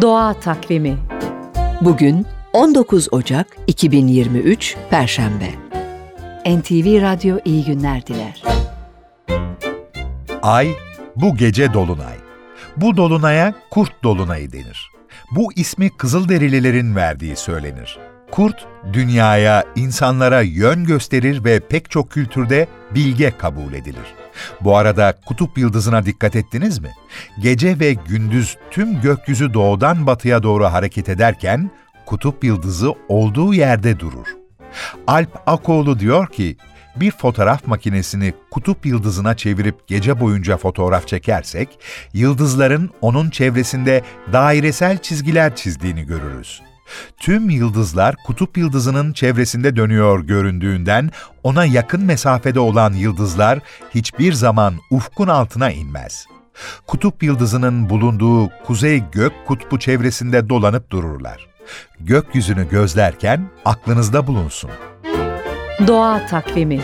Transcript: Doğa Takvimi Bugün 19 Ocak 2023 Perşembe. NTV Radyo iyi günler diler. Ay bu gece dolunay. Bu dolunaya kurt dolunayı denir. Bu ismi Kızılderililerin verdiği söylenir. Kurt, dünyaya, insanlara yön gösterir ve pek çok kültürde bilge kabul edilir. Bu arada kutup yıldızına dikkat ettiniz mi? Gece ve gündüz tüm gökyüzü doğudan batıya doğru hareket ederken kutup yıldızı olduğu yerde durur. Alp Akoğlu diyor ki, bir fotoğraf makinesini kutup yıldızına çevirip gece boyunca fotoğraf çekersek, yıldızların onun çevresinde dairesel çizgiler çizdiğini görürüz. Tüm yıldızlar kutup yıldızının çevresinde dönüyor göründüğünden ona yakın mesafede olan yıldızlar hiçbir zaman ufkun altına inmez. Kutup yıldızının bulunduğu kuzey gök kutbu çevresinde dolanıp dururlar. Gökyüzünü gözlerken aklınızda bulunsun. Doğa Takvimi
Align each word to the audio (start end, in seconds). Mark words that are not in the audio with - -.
Doğa 0.00 0.34
Takvimi 0.34 0.98
Bugün 1.80 2.26
19 2.52 3.08
Ocak 3.12 3.46
2023 3.66 4.76
Perşembe. 4.90 5.50
NTV 6.46 7.02
Radyo 7.02 7.38
iyi 7.44 7.64
günler 7.64 8.06
diler. 8.06 8.42
Ay 10.42 10.68
bu 11.16 11.36
gece 11.36 11.74
dolunay. 11.74 12.14
Bu 12.76 12.96
dolunaya 12.96 13.54
kurt 13.70 14.04
dolunayı 14.04 14.52
denir. 14.52 14.90
Bu 15.30 15.52
ismi 15.52 15.90
Kızılderililerin 15.90 16.96
verdiği 16.96 17.36
söylenir. 17.36 17.98
Kurt, 18.30 18.66
dünyaya, 18.92 19.64
insanlara 19.76 20.40
yön 20.40 20.84
gösterir 20.84 21.44
ve 21.44 21.60
pek 21.60 21.90
çok 21.90 22.10
kültürde 22.10 22.68
bilge 22.94 23.32
kabul 23.38 23.72
edilir. 23.72 24.14
Bu 24.60 24.76
arada 24.76 25.14
kutup 25.26 25.58
yıldızına 25.58 26.06
dikkat 26.06 26.36
ettiniz 26.36 26.78
mi? 26.78 26.90
Gece 27.40 27.80
ve 27.80 27.92
gündüz 27.92 28.56
tüm 28.70 29.00
gökyüzü 29.00 29.54
doğudan 29.54 30.06
batıya 30.06 30.42
doğru 30.42 30.64
hareket 30.64 31.08
ederken 31.08 31.70
kutup 32.06 32.44
yıldızı 32.44 32.94
olduğu 33.08 33.54
yerde 33.54 34.00
durur. 34.00 34.26
Alp 35.06 35.42
Akoğlu 35.46 35.98
diyor 35.98 36.26
ki, 36.26 36.56
bir 36.96 37.10
fotoğraf 37.10 37.66
makinesini 37.66 38.34
kutup 38.50 38.86
yıldızına 38.86 39.36
çevirip 39.36 39.88
gece 39.88 40.20
boyunca 40.20 40.56
fotoğraf 40.56 41.08
çekersek, 41.08 41.68
yıldızların 42.12 42.90
onun 43.00 43.30
çevresinde 43.30 44.02
dairesel 44.32 44.98
çizgiler 44.98 45.56
çizdiğini 45.56 46.02
görürüz. 46.02 46.62
Tüm 47.20 47.50
yıldızlar 47.50 48.14
kutup 48.26 48.58
yıldızının 48.58 49.12
çevresinde 49.12 49.76
dönüyor 49.76 50.20
göründüğünden 50.20 51.10
ona 51.42 51.64
yakın 51.64 52.04
mesafede 52.04 52.60
olan 52.60 52.92
yıldızlar 52.92 53.58
hiçbir 53.94 54.32
zaman 54.32 54.74
ufkun 54.90 55.28
altına 55.28 55.70
inmez. 55.70 56.26
Kutup 56.86 57.22
yıldızının 57.22 57.90
bulunduğu 57.90 58.50
kuzey 58.66 59.02
gök 59.12 59.32
kutbu 59.46 59.78
çevresinde 59.78 60.48
dolanıp 60.48 60.90
dururlar. 60.90 61.46
Gökyüzünü 62.00 62.68
gözlerken 62.68 63.50
aklınızda 63.64 64.26
bulunsun. 64.26 64.70
Doğa 65.86 66.26
Takvimi 66.26 66.80